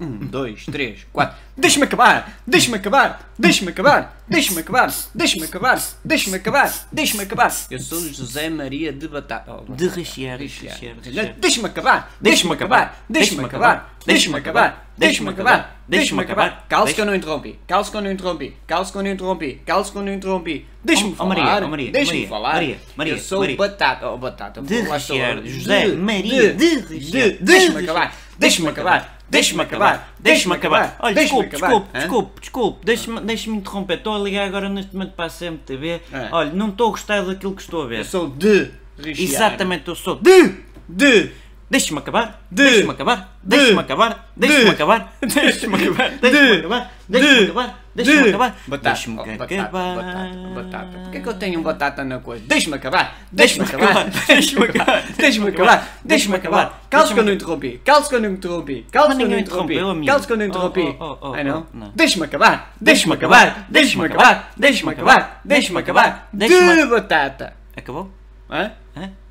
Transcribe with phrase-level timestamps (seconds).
[0.00, 1.36] Um, dois, três, quatro.
[1.56, 2.40] Deixa-me acabar!
[2.46, 3.30] Deixa-me acabar!
[3.38, 4.24] Deixa-me acabar!
[4.26, 4.94] Deixa-me acabar!
[5.14, 5.78] Deixa-me acabar!
[6.02, 6.72] Deixa-me acabar!
[6.90, 7.52] Deixa-me acabar!
[7.70, 9.52] Eu sou José Maria de Batata.
[9.52, 10.74] Oh, De rechear, Rechear.
[10.74, 11.34] rechear, rechear.
[11.38, 12.14] Deixa-me acabar!
[12.18, 13.04] Deixa-me acabar!
[13.10, 13.94] Deixa-me acabar!
[14.06, 14.86] Deixa-me acabar!
[14.96, 15.82] Deixa-me acabar!
[15.86, 16.66] Deixa-me acabar!
[16.68, 17.58] Calce que eu não interrompi!
[17.66, 18.56] Calce que eu não interrompi!
[18.66, 19.62] Calce que eu não interrompi!
[19.66, 20.66] Calce que eu não interrompi!
[20.82, 21.62] Deixa-me Oh, falar!
[21.64, 22.54] oh, Maria, Deixa-me falar!
[22.54, 23.56] Maria, Maria, Eu sou.
[23.56, 24.08] Batata!
[24.08, 24.62] Oh, Batata!
[24.62, 27.36] De rechear, José Maria, de rechear.
[27.40, 28.16] Deixa-me acabar!
[28.38, 29.19] Deixa-me acabar!
[29.30, 30.12] Deixa-me acabar!
[30.18, 30.96] Deixa-me acabar.
[30.98, 32.84] Olha, desculpe, desculpe, desculpe, desculpe.
[32.84, 33.98] Deixa-me deixa interromper.
[33.98, 35.88] Estou a ligar agora neste momento para a CMTV.
[36.12, 36.28] É.
[36.32, 37.98] Olha, não estou a gostar daquilo que estou a ver.
[38.00, 38.70] Eu sou de.
[38.98, 40.54] Exatamente, eu sou de.
[40.88, 41.30] De
[41.70, 42.44] Deixa-me acabar.
[42.50, 42.64] De.
[42.64, 43.38] Deixa-me acabar.
[43.44, 43.56] De.
[43.56, 44.32] Deixa-me acabar.
[44.36, 44.70] Deixa-me De.
[44.70, 45.16] acabar.
[45.20, 46.10] Deixa-me acabar.
[46.10, 46.18] De.
[46.18, 46.92] Deixa-me acabar.
[47.08, 47.79] Deixa-me acabar.
[47.94, 48.56] Deixa-me acabar.
[48.66, 49.96] Batata, Deixa-me oh, batata, acabar.
[49.96, 50.98] batata, batata.
[50.98, 52.44] Porquê que eu tenho batata na coisa?
[52.46, 53.18] Deixa-me acabar!
[53.32, 54.10] Deixa-me acabar!
[54.26, 55.02] Deixa-me acabar!
[55.16, 55.88] Deixa-me acabar!
[56.04, 56.82] Deixa-me acabar!
[56.88, 57.80] Calça que eu não interrompi!
[57.84, 58.86] Calça que eu não interrompi!
[58.90, 60.06] Calça Mas que eu não interrompi!
[60.06, 60.96] Calça que eu não interrompi!
[61.00, 61.66] Oh, oh, oh, Ai não?
[61.74, 61.90] oh.
[61.94, 62.72] Deixa-me acabar!
[62.80, 63.66] Deixa-me acabar!
[63.68, 64.52] Deixa-me acabar!
[64.56, 65.40] Deixa-me acabar!
[65.44, 66.30] Deixa-me acabar!
[66.32, 67.52] De batata!
[67.76, 68.10] Acabou?
[68.48, 68.72] Hã?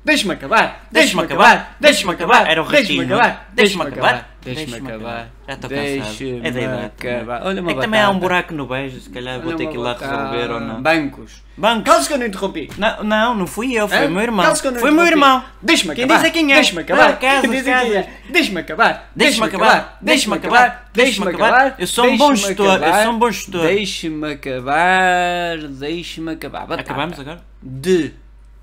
[0.04, 0.86] Deixa-me acabar!
[0.90, 1.76] Deixa-me acabar.
[1.78, 2.50] Deixa-me acabar!
[2.50, 3.50] Era o Deixa-me acabar!
[3.52, 4.29] Deixa-me acabar.
[4.42, 5.28] Deixa-me acabar!
[5.46, 6.40] Já estou cansado.
[6.42, 6.84] É da idade.
[6.86, 7.42] acabar!
[7.46, 9.64] Olha uma É que também há um buraco no beijo, se calhar vou Olha ter
[9.64, 10.16] uma que ir lá batata.
[10.16, 10.82] resolver ou não.
[10.82, 11.42] Bancos!
[11.56, 11.84] Bancos.
[11.84, 12.70] Calça que eu não interrompi!
[12.78, 14.06] Não, não, não fui eu, foi Hã?
[14.06, 14.44] o meu irmão.
[14.46, 15.44] Calça que eu não Foi meu irmão.
[15.60, 16.20] Deixa-me Quem acabar.
[16.20, 16.54] diz é quem é.
[16.54, 17.18] Deixa-me acabar.
[17.18, 18.10] Quem diz é quem é.
[18.30, 19.10] Deixa-me acabar.
[19.14, 19.98] Deixa-me acabar.
[20.00, 20.90] Deixa-me acabar.
[20.94, 21.74] Deixa-me acabar.
[21.78, 22.82] Eu sou um bom gestor.
[22.82, 23.62] Eu sou um bom gestor.
[23.62, 25.58] Deixa-me acabar.
[25.68, 26.72] Deixa-me acabar.
[26.72, 27.40] Acabamos agora?
[27.62, 28.14] De.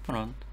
[0.06, 0.47] Pronto.